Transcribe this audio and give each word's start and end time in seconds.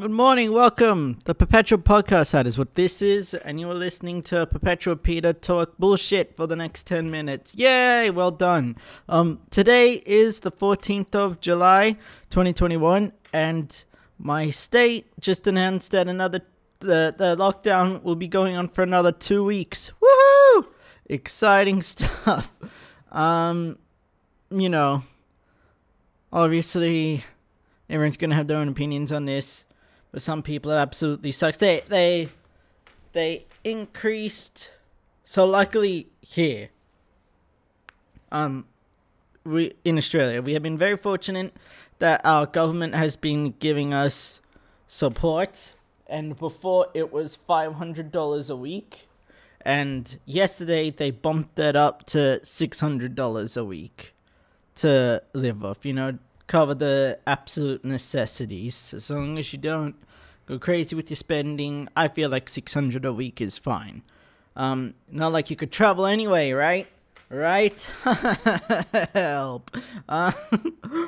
Good 0.00 0.10
morning. 0.10 0.52
Welcome. 0.52 1.18
The 1.24 1.34
Perpetual 1.34 1.78
Podcast 1.78 2.30
That 2.30 2.46
is 2.46 2.58
what 2.58 2.76
this 2.76 3.02
is, 3.02 3.34
and 3.34 3.60
you're 3.60 3.74
listening 3.74 4.22
to 4.22 4.46
Perpetual 4.46 4.96
Peter 4.96 5.34
talk 5.34 5.76
bullshit 5.78 6.34
for 6.34 6.46
the 6.46 6.56
next 6.56 6.86
10 6.86 7.10
minutes. 7.10 7.54
Yay! 7.54 8.08
Well 8.08 8.30
done. 8.30 8.76
Um, 9.08 9.40
today 9.50 10.02
is 10.06 10.40
the 10.40 10.50
14th 10.50 11.14
of 11.14 11.40
July, 11.40 11.98
2021, 12.30 13.12
and 13.34 13.84
my 14.18 14.48
state 14.48 15.06
just 15.20 15.46
announced 15.46 15.90
that 15.90 16.08
another 16.08 16.40
the, 16.80 17.14
the 17.16 17.36
lockdown 17.36 18.02
will 18.02 18.16
be 18.16 18.28
going 18.28 18.56
on 18.56 18.68
for 18.68 18.82
another 18.82 19.12
two 19.12 19.44
weeks. 19.44 19.92
Woohoo! 20.02 20.68
Exciting 21.06 21.82
stuff. 21.82 22.50
Um, 23.10 23.78
you 24.50 24.70
know, 24.70 25.02
obviously 26.32 27.24
everyone's 27.90 28.16
gonna 28.16 28.34
have 28.34 28.46
their 28.46 28.56
own 28.56 28.68
opinions 28.68 29.12
on 29.12 29.26
this, 29.26 29.66
but 30.12 30.22
some 30.22 30.42
people 30.42 30.70
it 30.70 30.76
absolutely 30.76 31.32
sucks. 31.32 31.58
They 31.58 31.82
they 31.88 32.28
they 33.12 33.46
increased. 33.64 34.70
So 35.24 35.46
luckily 35.46 36.08
here, 36.20 36.68
um, 38.30 38.66
we 39.44 39.72
in 39.84 39.96
Australia 39.96 40.42
we 40.42 40.52
have 40.52 40.62
been 40.62 40.78
very 40.78 40.96
fortunate 40.96 41.54
that 41.98 42.20
our 42.24 42.46
government 42.46 42.94
has 42.94 43.16
been 43.16 43.54
giving 43.58 43.94
us 43.94 44.40
support, 44.86 45.72
and 46.06 46.36
before 46.38 46.88
it 46.94 47.12
was 47.12 47.34
five 47.34 47.74
hundred 47.74 48.12
dollars 48.12 48.50
a 48.50 48.56
week. 48.56 49.08
And 49.64 50.18
yesterday 50.26 50.90
they 50.90 51.12
bumped 51.12 51.54
that 51.54 51.76
up 51.76 52.04
to 52.06 52.44
six 52.44 52.80
hundred 52.80 53.14
dollars 53.14 53.56
a 53.56 53.64
week 53.64 54.12
to 54.76 55.22
live 55.32 55.64
off. 55.64 55.84
You 55.86 55.92
know, 55.92 56.18
cover 56.46 56.74
the 56.74 57.18
absolute 57.26 57.84
necessities. 57.84 58.92
As 58.94 59.10
long 59.10 59.38
as 59.38 59.52
you 59.52 59.58
don't 59.58 59.96
go 60.46 60.58
crazy 60.58 60.94
with 60.94 61.10
your 61.10 61.16
spending, 61.16 61.88
I 61.96 62.08
feel 62.08 62.30
like 62.30 62.48
600 62.48 63.04
a 63.04 63.12
week 63.12 63.40
is 63.40 63.58
fine. 63.58 64.02
Um, 64.54 64.94
not 65.10 65.32
like 65.32 65.50
you 65.50 65.56
could 65.56 65.72
travel 65.72 66.06
anyway, 66.06 66.52
right? 66.52 66.86
Right? 67.30 67.80
Help. 69.14 69.70
Uh, 70.08 70.32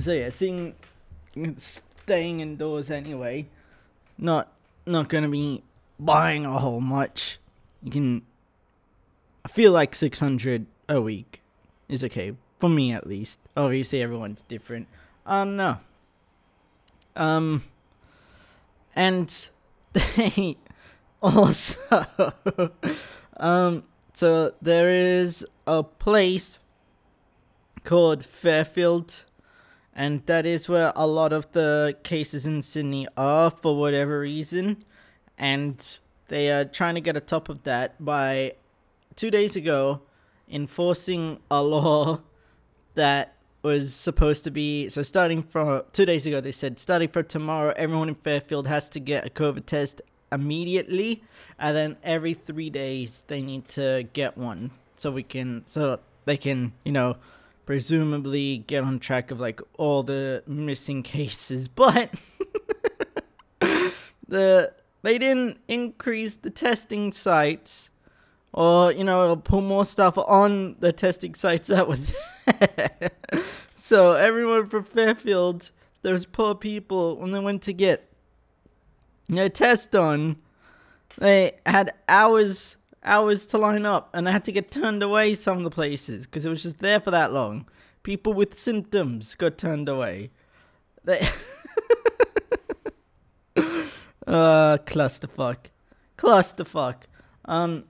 so 0.00 0.12
yeah, 0.12 0.30
seeing 0.30 0.74
staying 1.56 2.40
indoors 2.40 2.90
anyway, 2.90 3.46
not 4.18 4.52
not 4.84 5.08
gonna 5.08 5.28
be 5.28 5.62
buying 6.00 6.44
a 6.44 6.58
whole 6.58 6.80
much. 6.80 7.38
You 7.82 7.92
can. 7.92 8.22
I 9.44 9.48
feel 9.48 9.70
like 9.70 9.94
600 9.94 10.66
a 10.88 11.00
week 11.00 11.40
is 11.88 12.02
okay 12.04 12.34
for 12.60 12.68
me 12.68 12.92
at 12.92 13.06
least. 13.06 13.40
Obviously, 13.56 14.02
everyone's 14.02 14.42
different. 14.42 14.86
Um, 15.26 15.56
no. 15.56 15.78
Um, 17.16 17.64
and 18.94 19.48
they 19.92 20.56
also, 21.22 22.06
um, 23.38 23.84
so 24.12 24.52
there 24.62 24.90
is 24.90 25.44
a 25.66 25.82
place 25.82 26.58
called 27.82 28.24
Fairfield, 28.24 29.24
and 29.94 30.24
that 30.26 30.46
is 30.46 30.68
where 30.68 30.92
a 30.94 31.06
lot 31.06 31.32
of 31.32 31.50
the 31.52 31.96
cases 32.02 32.46
in 32.46 32.62
Sydney 32.62 33.08
are 33.16 33.50
for 33.50 33.76
whatever 33.78 34.20
reason, 34.20 34.84
and 35.38 35.98
they 36.28 36.50
are 36.50 36.64
trying 36.64 36.94
to 36.94 37.00
get 37.00 37.16
a 37.16 37.20
top 37.20 37.48
of 37.48 37.64
that 37.64 38.02
by 38.02 38.54
two 39.16 39.30
days 39.30 39.56
ago 39.56 40.02
enforcing 40.48 41.38
a 41.50 41.62
law 41.62 42.20
that 42.94 43.34
was 43.62 43.94
supposed 43.94 44.44
to 44.44 44.50
be 44.50 44.88
so 44.88 45.02
starting 45.02 45.42
from 45.42 45.82
two 45.92 46.06
days 46.06 46.26
ago 46.26 46.40
they 46.40 46.52
said 46.52 46.78
starting 46.78 47.08
from 47.08 47.24
tomorrow 47.24 47.74
everyone 47.76 48.08
in 48.08 48.14
fairfield 48.14 48.66
has 48.66 48.88
to 48.88 48.98
get 48.98 49.26
a 49.26 49.30
covid 49.30 49.66
test 49.66 50.00
immediately 50.32 51.22
and 51.58 51.76
then 51.76 51.96
every 52.02 52.32
three 52.32 52.70
days 52.70 53.22
they 53.26 53.42
need 53.42 53.68
to 53.68 54.08
get 54.14 54.38
one 54.38 54.70
so 54.96 55.10
we 55.10 55.22
can 55.22 55.62
so 55.66 55.98
they 56.24 56.38
can 56.38 56.72
you 56.84 56.92
know 56.92 57.16
presumably 57.70 58.58
get 58.66 58.82
on 58.82 58.98
track 58.98 59.30
of 59.30 59.38
like 59.38 59.60
all 59.78 60.02
the 60.02 60.42
missing 60.44 61.02
cases. 61.04 61.68
But 61.68 62.12
the 64.26 64.72
they 65.02 65.18
didn't 65.18 65.60
increase 65.68 66.34
the 66.34 66.50
testing 66.50 67.12
sites 67.12 67.90
or 68.52 68.90
you 68.90 69.04
know 69.04 69.36
put 69.36 69.62
more 69.62 69.84
stuff 69.84 70.18
on 70.18 70.74
the 70.80 70.92
testing 70.92 71.36
sites 71.36 71.68
that 71.68 71.86
were 71.86 71.96
so 73.76 74.12
everyone 74.14 74.66
from 74.66 74.84
Fairfield, 74.84 75.70
those 76.02 76.26
poor 76.26 76.54
people, 76.54 77.16
when 77.16 77.30
they 77.30 77.40
went 77.40 77.62
to 77.62 77.72
get 77.72 78.10
their 79.28 79.48
test 79.48 79.92
done, 79.92 80.36
they 81.18 81.52
had 81.66 81.92
hours 82.08 82.76
hours 83.02 83.46
to 83.46 83.58
line 83.58 83.86
up, 83.86 84.10
and 84.12 84.26
they 84.26 84.32
had 84.32 84.44
to 84.44 84.52
get 84.52 84.70
turned 84.70 85.02
away 85.02 85.34
some 85.34 85.58
of 85.58 85.64
the 85.64 85.70
places 85.70 86.26
because 86.26 86.44
it 86.44 86.50
was 86.50 86.62
just 86.62 86.78
there 86.80 87.00
for 87.00 87.10
that 87.10 87.32
long. 87.32 87.66
People 88.02 88.32
with 88.32 88.58
symptoms 88.58 89.34
got 89.34 89.58
turned 89.58 89.88
away. 89.88 90.30
They. 91.04 91.20
uh, 93.56 94.78
clusterfuck, 94.86 95.56
clusterfuck. 96.18 96.96
Um, 97.46 97.84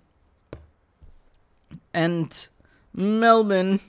and 1.92 2.48
Melbourne 2.94 3.80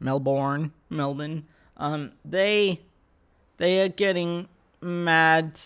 Melbourne, 0.00 0.72
Melbourne, 0.90 1.46
um, 1.76 2.12
they 2.24 2.80
they 3.56 3.80
are 3.80 3.88
getting 3.88 4.48
mad 4.80 5.60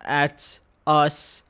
at 0.00 0.60
us 0.86 1.42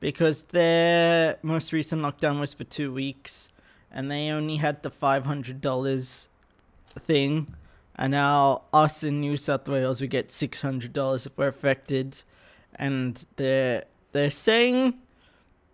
because 0.00 0.44
their 0.44 1.38
most 1.42 1.72
recent 1.72 2.02
lockdown 2.02 2.40
was 2.40 2.54
for 2.54 2.64
two 2.64 2.92
weeks 2.92 3.48
and 3.90 4.10
they 4.10 4.30
only 4.30 4.56
had 4.56 4.82
the 4.82 4.90
five 4.90 5.24
hundred 5.24 5.60
dollars 5.60 6.28
thing. 6.98 7.54
And 7.96 8.12
now 8.12 8.62
us 8.72 9.02
in 9.02 9.20
New 9.20 9.36
South 9.36 9.66
Wales 9.68 10.00
we 10.00 10.06
get 10.06 10.30
six 10.30 10.62
hundred 10.62 10.92
dollars 10.92 11.26
if 11.26 11.36
we're 11.36 11.48
affected. 11.48 12.22
And 12.74 13.26
they're 13.36 13.84
they're 14.12 14.30
saying 14.30 14.94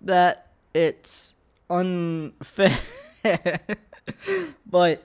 that 0.01 0.49
it's 0.73 1.35
unfair. 1.69 2.79
But 4.67 5.03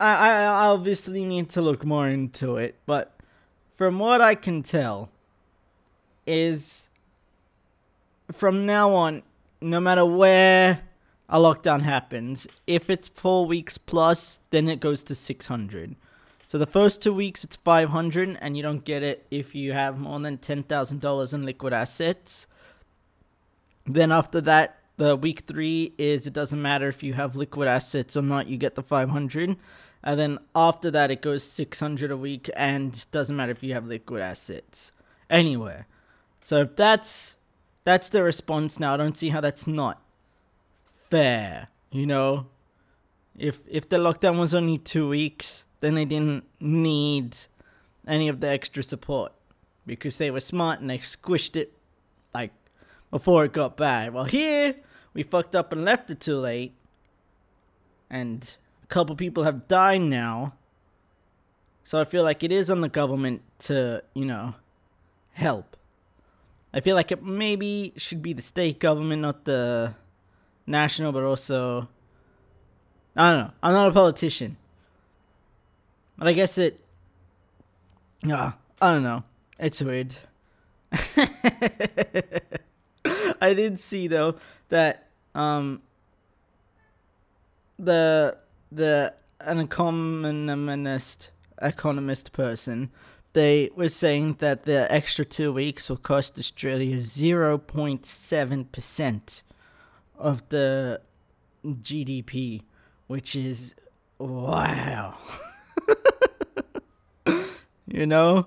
I, 0.00 0.44
I 0.44 0.66
obviously 0.66 1.24
need 1.24 1.50
to 1.50 1.62
look 1.62 1.84
more 1.84 2.08
into 2.08 2.56
it, 2.56 2.76
but 2.86 3.14
from 3.76 3.98
what 3.98 4.20
I 4.20 4.34
can 4.34 4.62
tell, 4.62 5.10
is 6.26 6.88
from 8.32 8.66
now 8.66 8.90
on, 8.92 9.22
no 9.60 9.80
matter 9.80 10.04
where 10.04 10.82
a 11.28 11.38
lockdown 11.38 11.82
happens, 11.82 12.46
if 12.66 12.90
it's 12.90 13.08
four 13.08 13.46
weeks 13.46 13.78
plus, 13.78 14.38
then 14.50 14.68
it 14.68 14.80
goes 14.80 15.02
to 15.04 15.14
600. 15.14 15.96
So 16.46 16.58
the 16.58 16.66
first 16.66 17.02
two 17.02 17.12
weeks 17.12 17.44
it's 17.44 17.56
500, 17.56 18.38
and 18.40 18.56
you 18.56 18.62
don't 18.62 18.84
get 18.84 19.02
it 19.02 19.26
if 19.30 19.54
you 19.54 19.72
have 19.72 19.98
more 19.98 20.20
than 20.20 20.38
$10,000 20.38 21.34
in 21.34 21.44
liquid 21.44 21.72
assets. 21.72 22.46
Then 23.86 24.12
after 24.12 24.40
that, 24.42 24.78
the 24.96 25.16
week 25.16 25.40
three 25.46 25.92
is 25.98 26.26
it 26.26 26.32
doesn't 26.32 26.60
matter 26.60 26.88
if 26.88 27.02
you 27.02 27.14
have 27.14 27.36
liquid 27.36 27.66
assets 27.66 28.16
or 28.16 28.22
not, 28.22 28.46
you 28.46 28.56
get 28.56 28.74
the 28.74 28.82
500 28.82 29.56
and 30.04 30.20
then 30.20 30.38
after 30.54 30.90
that 30.90 31.10
it 31.10 31.22
goes 31.22 31.42
600 31.42 32.10
a 32.10 32.16
week 32.16 32.48
and 32.54 33.10
doesn't 33.10 33.34
matter 33.34 33.50
if 33.50 33.62
you 33.62 33.72
have 33.72 33.86
liquid 33.86 34.20
assets 34.20 34.92
anywhere 35.28 35.86
so 36.42 36.64
that's 36.64 37.36
that's 37.84 38.08
the 38.08 38.22
response 38.22 38.80
now. 38.80 38.94
I 38.94 38.96
don't 38.96 39.16
see 39.16 39.30
how 39.30 39.40
that's 39.40 39.66
not 39.66 40.00
fair 41.10 41.68
you 41.90 42.06
know? 42.06 42.46
If 43.36 43.62
if 43.66 43.88
the 43.88 43.96
lockdown 43.96 44.38
was 44.38 44.54
only 44.54 44.78
2 44.78 45.08
weeks 45.08 45.64
then 45.80 45.94
they 45.94 46.04
didn't 46.04 46.44
need 46.60 47.36
any 48.06 48.28
of 48.28 48.40
the 48.40 48.48
extra 48.48 48.82
support 48.82 49.32
because 49.86 50.18
they 50.18 50.30
were 50.30 50.40
smart 50.40 50.80
and 50.80 50.90
they 50.90 50.98
squished 50.98 51.56
it 51.56 51.72
like 52.34 52.52
before 53.10 53.44
it 53.44 53.52
got 53.52 53.76
bad. 53.76 54.12
Well 54.12 54.24
here 54.24 54.76
we 55.14 55.22
fucked 55.22 55.56
up 55.56 55.72
and 55.72 55.84
left 55.84 56.10
it 56.10 56.20
too 56.20 56.38
late 56.38 56.74
and 58.10 58.56
a 58.84 58.86
couple 58.86 59.16
people 59.16 59.44
have 59.44 59.66
died 59.66 60.02
now. 60.02 60.54
So 61.82 62.00
I 62.00 62.04
feel 62.04 62.22
like 62.22 62.44
it 62.44 62.52
is 62.52 62.70
on 62.70 62.80
the 62.80 62.88
government 62.88 63.42
to, 63.60 64.02
you 64.14 64.24
know, 64.24 64.54
help. 65.32 65.76
I 66.72 66.80
feel 66.80 66.94
like 66.94 67.12
it 67.12 67.22
maybe 67.22 67.92
should 67.96 68.22
be 68.22 68.32
the 68.32 68.42
state 68.42 68.78
government, 68.78 69.22
not 69.22 69.44
the 69.44 69.94
national, 70.66 71.12
but 71.12 71.22
also. 71.24 71.88
I 73.16 73.30
don't 73.30 73.46
know. 73.46 73.52
I'm 73.62 73.72
not 73.72 73.88
a 73.88 73.92
politician. 73.92 74.56
But 76.18 76.28
I 76.28 76.32
guess 76.32 76.58
it. 76.58 76.80
Yeah, 78.24 78.52
I 78.80 78.94
don't 78.94 79.02
know. 79.02 79.24
It's 79.58 79.82
weird. 79.82 80.16
I 83.40 83.54
did 83.54 83.78
see 83.80 84.08
though 84.08 84.36
that 84.68 85.08
um 85.34 85.82
the 87.78 88.36
the 88.74 89.14
an 89.40 89.60
economist 89.60 91.30
economist 91.60 92.32
person 92.32 92.90
they 93.34 93.70
were 93.74 93.88
saying 93.88 94.36
that 94.38 94.64
the 94.64 94.90
extra 94.90 95.22
two 95.24 95.52
weeks 95.52 95.88
will 95.90 95.96
cost 95.96 96.38
Australia 96.38 96.96
0.7% 96.96 99.42
of 100.16 100.48
the 100.50 101.00
GDP, 101.66 102.62
which 103.08 103.34
is 103.34 103.74
wow. 104.18 105.16
you 107.88 108.06
know, 108.06 108.46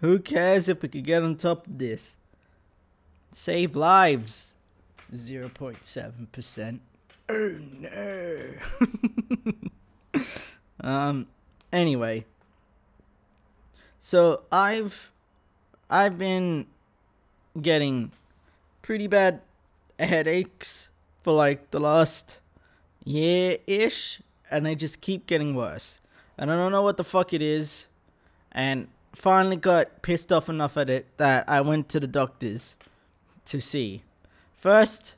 who 0.00 0.18
cares 0.18 0.68
if 0.68 0.82
we 0.82 0.88
could 0.88 1.04
get 1.04 1.22
on 1.22 1.36
top 1.36 1.68
of 1.68 1.78
this? 1.78 2.16
Save 3.32 3.76
lives. 3.76 4.52
0.7%. 5.12 6.80
Oh 7.28 7.58
no. 7.80 8.54
um 10.80 11.26
anyway, 11.72 12.24
so 13.98 14.42
I've 14.52 15.10
I've 15.88 16.18
been 16.18 16.66
getting 17.60 18.12
pretty 18.82 19.06
bad 19.06 19.40
headaches 19.98 20.90
for 21.22 21.32
like 21.32 21.70
the 21.70 21.80
last 21.80 22.40
year 23.04 23.58
ish, 23.66 24.20
and 24.50 24.66
they 24.66 24.74
just 24.74 25.00
keep 25.00 25.26
getting 25.26 25.54
worse. 25.54 26.00
And 26.36 26.50
I 26.50 26.56
don't 26.56 26.72
know 26.72 26.82
what 26.82 26.96
the 26.96 27.04
fuck 27.04 27.32
it 27.32 27.42
is. 27.42 27.86
And 28.52 28.88
finally 29.14 29.56
got 29.56 30.02
pissed 30.02 30.32
off 30.32 30.48
enough 30.48 30.76
at 30.76 30.90
it 30.90 31.06
that 31.16 31.48
I 31.48 31.60
went 31.60 31.88
to 31.90 32.00
the 32.00 32.06
doctors 32.06 32.74
to 33.46 33.60
see. 33.60 34.02
First, 34.56 35.14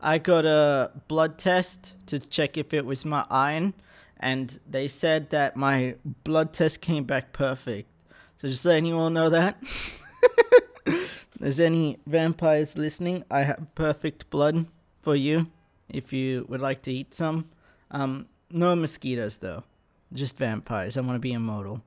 I 0.00 0.18
got 0.18 0.44
a 0.44 0.92
blood 1.08 1.38
test 1.38 1.94
to 2.06 2.18
check 2.18 2.56
if 2.56 2.72
it 2.72 2.84
was 2.84 3.04
my 3.04 3.26
iron, 3.30 3.74
and 4.20 4.58
they 4.68 4.88
said 4.88 5.30
that 5.30 5.56
my 5.56 5.96
blood 6.24 6.52
test 6.52 6.80
came 6.80 7.04
back 7.04 7.32
perfect. 7.32 7.88
So 8.36 8.48
just 8.48 8.64
letting 8.64 8.86
you 8.86 8.96
all 8.96 9.10
know 9.10 9.28
that. 9.30 9.62
There's 11.40 11.60
any 11.60 11.98
vampires 12.06 12.76
listening, 12.76 13.24
I 13.30 13.40
have 13.40 13.74
perfect 13.74 14.28
blood 14.30 14.66
for 15.02 15.14
you 15.14 15.46
if 15.88 16.12
you 16.12 16.46
would 16.48 16.60
like 16.60 16.82
to 16.82 16.92
eat 16.92 17.14
some. 17.14 17.48
Um, 17.90 18.26
no 18.50 18.74
mosquitoes 18.74 19.38
though, 19.38 19.64
just 20.12 20.36
vampires. 20.36 20.96
I 20.96 21.00
want 21.00 21.16
to 21.16 21.20
be 21.20 21.32
immortal. 21.32 21.82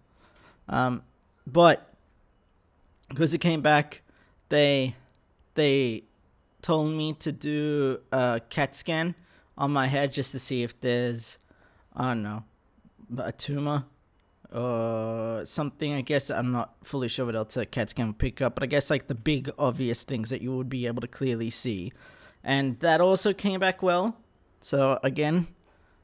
Um, 0.70 1.04
but 1.46 1.94
because 3.10 3.34
it 3.34 3.40
came 3.40 3.62
back, 3.62 4.02
they 4.50 4.96
they 5.56 6.04
told 6.62 6.94
me 6.94 7.14
to 7.14 7.32
do 7.32 8.00
a 8.12 8.42
CAT 8.50 8.76
scan 8.76 9.16
on 9.58 9.72
my 9.72 9.88
head 9.88 10.14
just 10.14 10.32
to 10.32 10.40
see 10.40 10.64
if 10.64 10.80
there's 10.82 11.38
I 11.96 12.10
don't 12.10 12.24
know 12.24 12.44
a 13.18 13.32
tumor 13.32 13.86
or 14.54 15.46
something. 15.46 15.94
I 15.94 16.02
guess 16.02 16.30
I'm 16.30 16.52
not 16.52 16.76
fully 16.84 17.08
sure 17.08 17.26
what 17.26 17.36
else 17.36 17.58
a 17.58 17.66
CAT 17.66 17.90
scan 17.92 18.08
will 18.08 18.14
pick 18.14 18.42
up, 18.42 18.56
but 18.56 18.64
I 18.64 18.68
guess 18.68 18.90
like 18.90 19.08
the 19.08 19.16
big 19.16 19.52
obvious 19.58 20.04
things 20.04 20.30
that 20.30 20.42
you 20.42 20.56
would 20.56 20.70
be 20.70 20.88
able 20.88 21.02
to 21.02 21.08
clearly 21.08 21.50
see, 21.50 21.92
and 22.44 22.80
that 22.80 23.02
also 23.02 23.34
came 23.34 23.60
back 23.60 23.82
well. 23.82 24.18
So 24.62 25.00
again, 25.04 25.48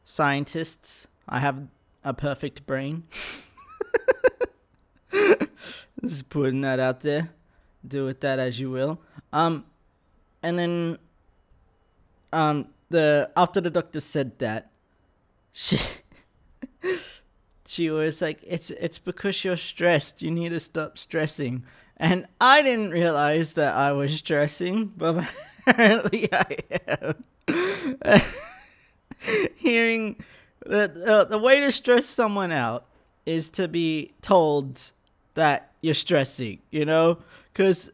scientists, 0.06 1.08
I 1.28 1.40
have 1.40 1.68
a 2.04 2.14
perfect 2.14 2.66
brain. 2.66 3.04
Just 6.04 6.30
putting 6.30 6.62
that 6.62 6.80
out 6.80 7.02
there. 7.02 7.32
Do 7.88 8.06
with 8.06 8.22
that 8.22 8.40
as 8.40 8.60
you 8.60 8.70
will. 8.72 9.02
Um, 9.32 9.66
and 10.48 10.58
then, 10.58 10.98
um, 12.32 12.70
the 12.90 13.30
after 13.36 13.60
the 13.60 13.70
doctor 13.70 14.00
said 14.00 14.40
that, 14.40 14.72
she 15.52 15.78
she 17.66 17.90
was 17.90 18.22
like, 18.22 18.40
"It's 18.48 18.70
it's 18.70 18.98
because 18.98 19.44
you're 19.44 19.58
stressed. 19.58 20.22
You 20.22 20.32
need 20.32 20.50
to 20.50 20.62
stop 20.62 20.98
stressing." 20.98 21.66
And 21.98 22.28
I 22.40 22.62
didn't 22.62 22.92
realize 22.92 23.56
that 23.56 23.76
I 23.76 23.92
was 23.92 24.14
stressing, 24.14 24.94
but 24.96 25.28
apparently 25.68 26.30
I 26.32 26.58
am. 26.88 27.24
Hearing 29.58 30.16
that 30.66 30.96
uh, 30.96 31.26
the 31.26 31.40
way 31.40 31.60
to 31.60 31.74
stress 31.74 32.06
someone 32.06 32.54
out 32.54 32.86
is 33.26 33.50
to 33.50 33.68
be 33.68 34.14
told 34.22 34.92
that 35.34 35.74
you're 35.82 35.94
stressing, 35.94 36.60
you 36.72 36.86
know? 36.86 37.18
Cuz 37.54 37.90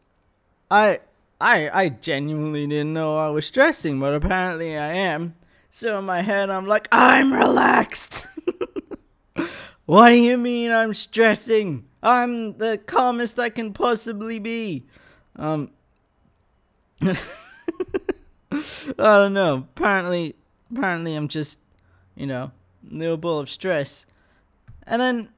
I 0.70 1.00
I 1.44 1.70
I 1.84 1.90
genuinely 1.90 2.66
didn't 2.68 2.94
know 2.94 3.18
I 3.18 3.30
was 3.30 3.46
stressing, 3.46 4.00
but 4.00 4.14
apparently 4.14 4.78
I 4.78 4.94
am. 4.94 5.36
So 5.70 6.00
in 6.00 6.06
my 6.06 6.22
head 6.22 6.50
I'm 6.50 6.66
like, 6.66 6.88
"I'm 6.90 7.34
relaxed." 7.34 8.26
what 9.86 10.10
do 10.10 10.16
you 10.16 10.38
mean 10.38 10.72
I'm 10.72 10.94
stressing? 10.94 11.86
I'm 12.02 12.58
the 12.60 12.78
calmest 12.78 13.40
I 13.40 13.50
can 13.50 13.74
possibly 13.74 14.40
be. 14.40 14.86
Um 15.36 15.72
I 17.02 17.18
don't 18.98 19.34
know. 19.34 19.68
Apparently 19.76 20.36
apparently 20.72 21.14
I'm 21.14 21.28
just, 21.28 21.60
you 22.16 22.26
know, 22.26 22.52
a 22.90 22.96
little 22.96 23.18
ball 23.18 23.40
of 23.40 23.50
stress. 23.50 24.06
And 24.88 25.02
then 25.02 25.30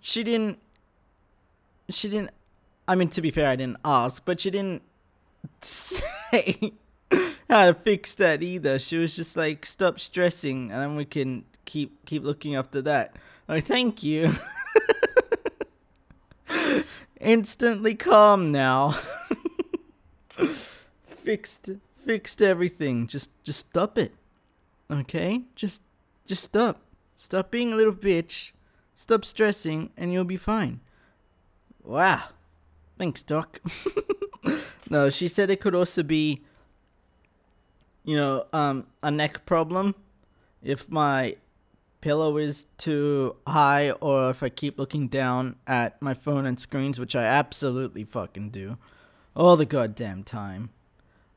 she 0.00 0.24
didn't 0.24 0.58
she 1.88 2.08
didn't 2.08 2.30
I 2.88 2.96
mean 2.96 3.10
to 3.10 3.22
be 3.22 3.30
fair 3.30 3.48
I 3.48 3.54
didn't 3.54 3.78
ask, 3.84 4.24
but 4.24 4.40
she 4.40 4.50
didn't 4.50 4.82
say 5.60 6.72
how 7.50 7.66
to 7.66 7.74
fix 7.74 8.14
that 8.16 8.42
either. 8.42 8.78
She 8.78 8.96
was 8.96 9.16
just 9.16 9.36
like 9.36 9.66
stop 9.66 10.00
stressing 10.00 10.70
and 10.70 10.80
then 10.80 10.96
we 10.96 11.04
can 11.04 11.44
keep 11.64 12.04
keep 12.06 12.22
looking 12.24 12.54
after 12.54 12.82
that. 12.82 13.16
Oh 13.48 13.60
thank 13.60 14.02
you. 14.02 14.32
Instantly 17.20 17.94
calm 17.94 18.50
now. 18.50 18.98
fixed 21.04 21.70
fixed 21.96 22.42
everything. 22.42 23.06
Just 23.06 23.30
just 23.44 23.60
stop 23.60 23.98
it. 23.98 24.12
Okay? 24.90 25.42
Just 25.54 25.82
just 26.26 26.44
stop. 26.44 26.80
Stop 27.16 27.50
being 27.50 27.72
a 27.72 27.76
little 27.76 27.92
bitch. 27.92 28.50
Stop 28.94 29.24
stressing 29.24 29.90
and 29.96 30.12
you'll 30.12 30.24
be 30.24 30.36
fine. 30.36 30.80
Wow. 31.82 32.24
Thanks, 32.98 33.22
Doc. 33.22 33.60
No, 34.90 35.10
she 35.10 35.28
said 35.28 35.50
it 35.50 35.60
could 35.60 35.74
also 35.74 36.02
be, 36.02 36.42
you 38.04 38.16
know, 38.16 38.46
um, 38.52 38.86
a 39.02 39.10
neck 39.10 39.46
problem. 39.46 39.94
If 40.62 40.88
my 40.88 41.36
pillow 42.00 42.36
is 42.36 42.66
too 42.78 43.36
high 43.46 43.90
or 43.92 44.30
if 44.30 44.42
I 44.42 44.48
keep 44.48 44.78
looking 44.78 45.08
down 45.08 45.56
at 45.66 46.00
my 46.02 46.14
phone 46.14 46.46
and 46.46 46.58
screens, 46.58 47.00
which 47.00 47.16
I 47.16 47.24
absolutely 47.24 48.04
fucking 48.04 48.50
do 48.50 48.76
all 49.34 49.56
the 49.56 49.64
goddamn 49.64 50.24
time. 50.24 50.70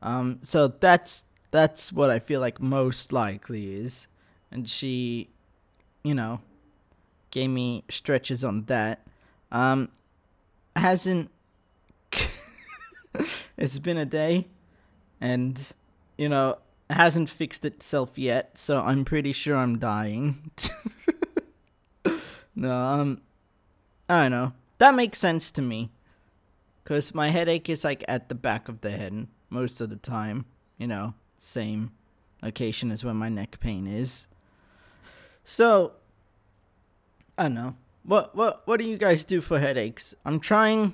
Um, 0.02 0.40
so 0.42 0.68
that's 0.68 1.24
that's 1.52 1.94
what 1.94 2.10
I 2.10 2.20
feel 2.20 2.42
like 2.42 2.60
most 2.60 3.14
likely 3.14 3.74
is. 3.76 4.08
And 4.52 4.70
she, 4.70 5.30
you 6.04 6.14
know, 6.14 6.42
gave 7.32 7.50
me 7.50 7.84
stretches 7.90 8.44
on 8.44 8.66
that. 8.66 9.06
Um, 9.52 9.90
hasn't 10.76 11.32
it's 13.58 13.80
been 13.80 13.98
a 13.98 14.06
day 14.06 14.48
and 15.22 15.72
you 16.18 16.30
know 16.30 16.58
hasn't 16.90 17.30
fixed 17.30 17.66
itself 17.66 18.18
yet 18.18 18.58
so 18.58 18.82
i'm 18.82 19.04
pretty 19.04 19.32
sure 19.32 19.56
i'm 19.58 19.80
dying. 19.80 20.52
No 22.56 22.74
um 22.74 23.22
i 24.08 24.24
don't 24.24 24.32
know. 24.32 24.54
That 24.78 24.96
makes 24.96 25.20
sense 25.20 25.52
to 25.52 25.62
me. 25.62 25.92
Because 26.84 27.16
my 27.16 27.30
headache 27.30 27.70
is 27.70 27.84
like 27.84 28.04
at 28.08 28.30
the 28.30 28.36
back 28.36 28.70
of 28.70 28.82
the 28.82 28.92
head 28.92 29.28
most 29.50 29.82
of 29.82 29.90
the 29.90 29.96
time 29.96 30.46
you 30.78 30.88
know 30.88 31.14
same 31.38 31.92
location 32.42 32.92
as 32.92 33.04
where 33.04 33.14
my 33.14 33.30
neck 33.30 33.60
pain 33.60 33.88
is. 33.88 34.28
So 35.44 35.94
i 37.38 37.44
don't 37.44 37.56
know. 37.56 37.76
What 38.04 38.36
what 38.36 38.62
what 38.66 38.80
do 38.80 38.86
you 38.86 38.98
guys 38.98 39.26
do 39.26 39.42
for 39.42 39.60
headaches? 39.60 40.14
I'm 40.24 40.40
trying 40.40 40.94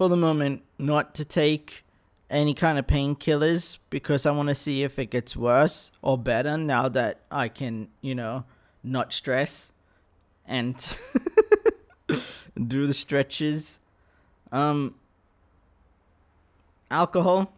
for 0.00 0.08
the 0.08 0.16
moment 0.16 0.62
not 0.78 1.14
to 1.14 1.26
take 1.26 1.84
any 2.30 2.54
kind 2.54 2.78
of 2.78 2.86
painkillers 2.86 3.76
because 3.90 4.24
I 4.24 4.30
want 4.30 4.48
to 4.48 4.54
see 4.54 4.82
if 4.82 4.98
it 4.98 5.10
gets 5.10 5.36
worse 5.36 5.92
or 6.00 6.16
better 6.16 6.56
now 6.56 6.88
that 6.88 7.20
I 7.30 7.48
can, 7.48 7.88
you 8.00 8.14
know, 8.14 8.44
not 8.82 9.12
stress 9.12 9.72
and 10.46 10.74
do 12.66 12.86
the 12.86 12.94
stretches. 12.94 13.78
Um 14.50 14.94
alcohol 16.90 17.52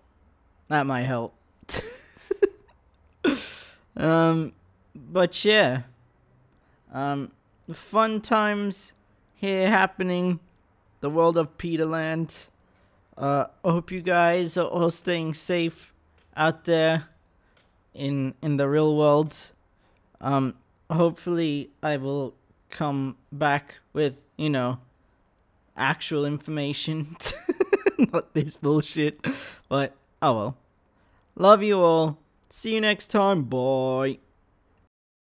that 0.67 0.85
might 0.85 1.03
help. 1.03 1.37
um 3.97 4.53
but 4.97 5.45
yeah. 5.45 5.83
Um 6.93 7.31
fun 7.73 8.21
times 8.21 8.95
here 9.37 9.69
happening. 9.69 10.41
The 11.03 11.11
world 11.11 11.37
of 11.37 11.59
Peterland. 11.59 12.47
Uh, 13.19 13.47
I 13.65 13.71
hope 13.71 13.91
you 13.91 14.01
guys 14.01 14.57
are 14.57 14.67
all 14.67 14.89
staying 14.89 15.35
safe 15.35 15.93
out 16.37 16.65
there 16.65 17.09
in 17.93 18.35
in 18.41 18.57
the 18.57 18.69
real 18.69 18.97
world. 18.97 19.37
Um, 20.21 20.55
hopefully, 20.89 21.71
I 21.83 21.97
will 21.97 22.35
come 22.71 23.17
back 23.33 23.81
with 23.93 24.25
you 24.37 24.49
know 24.49 24.79
actual 25.77 26.25
information, 26.25 27.17
not 27.99 28.33
this 28.33 28.57
bullshit. 28.57 29.21
But 29.69 29.95
oh 30.23 30.33
well. 30.33 30.57
Love 31.35 31.63
you 31.63 31.81
all. 31.81 32.19
See 32.49 32.75
you 32.75 32.81
next 32.81 33.09
time. 33.09 33.43
Bye. 33.43 34.19